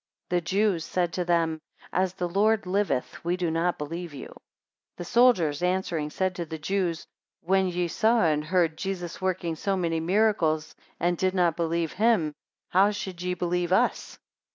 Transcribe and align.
9 0.31 0.37
The 0.37 0.41
Jews 0.41 0.83
said 0.83 1.13
to 1.13 1.25
them, 1.25 1.59
As 1.93 2.15
the 2.15 2.27
Lord 2.27 2.65
liveth, 2.65 3.23
we 3.23 3.37
do 3.37 3.51
not 3.51 3.77
believe 3.77 4.15
you; 4.15 4.29
10 4.29 4.33
The 4.97 5.05
soldiers 5.05 5.61
answering 5.61 6.09
said 6.09 6.33
to 6.37 6.45
the 6.47 6.57
Jews, 6.57 7.05
when 7.41 7.67
ye 7.67 7.87
saw 7.87 8.23
and 8.23 8.43
heard 8.43 8.79
Jesus 8.79 9.21
working 9.21 9.55
so 9.55 9.77
many 9.77 9.99
miracles, 9.99 10.73
and 10.99 11.19
did 11.19 11.35
not 11.35 11.55
believe 11.55 11.93
him, 11.93 12.33
how 12.69 12.89
should 12.89 13.21
ye 13.21 13.35
believe 13.35 13.71
us? 13.71 14.17